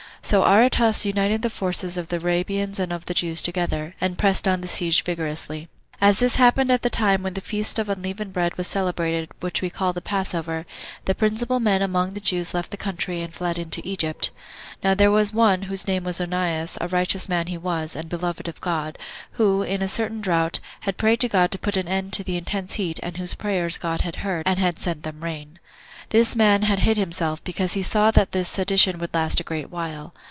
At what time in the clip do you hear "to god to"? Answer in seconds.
21.21-21.59